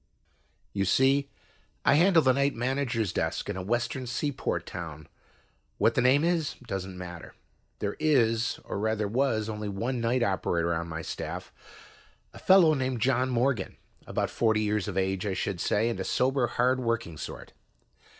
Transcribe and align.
You 0.73 0.83
see, 0.83 1.29
I 1.85 1.93
handle 1.93 2.23
the 2.23 2.33
night 2.33 2.55
manager's 2.55 3.13
desk 3.13 3.51
in 3.51 3.55
a 3.55 3.61
western 3.61 4.07
seaport 4.07 4.65
town; 4.65 5.07
what 5.77 5.93
the 5.93 6.01
name 6.01 6.23
is, 6.23 6.55
doesn't 6.65 6.97
matter. 6.97 7.35
There 7.77 7.95
is, 7.99 8.59
or 8.63 8.79
rather 8.79 9.07
was, 9.07 9.47
only 9.47 9.69
one 9.69 10.01
night 10.01 10.23
operator 10.23 10.73
on 10.73 10.89
my 10.89 11.03
staff, 11.03 11.53
a 12.33 12.39
fellow 12.39 12.73
named 12.73 12.99
John 12.99 13.29
Morgan, 13.29 13.77
about 14.07 14.31
forty 14.31 14.61
years 14.61 14.87
of 14.87 14.97
age, 14.97 15.23
I 15.27 15.35
should 15.35 15.61
say, 15.61 15.87
and 15.87 15.99
a 15.99 16.03
sober, 16.03 16.47
hard 16.47 16.79
working 16.79 17.15
sort. 17.15 17.53